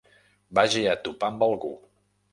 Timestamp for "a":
0.93-0.97